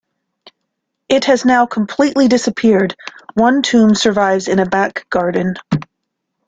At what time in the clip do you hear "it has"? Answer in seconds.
1.09-1.45